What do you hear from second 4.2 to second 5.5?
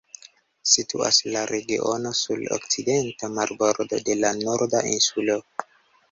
la Norda Insulo.